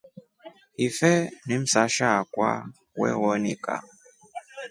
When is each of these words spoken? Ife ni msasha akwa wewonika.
Ife 0.85 1.21
ni 1.45 1.57
msasha 1.57 2.07
akwa 2.19 2.69
wewonika. 2.99 3.83